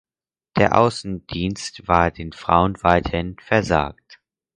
[0.57, 4.19] Der Außendienst war den Frauen weiterhin versagt.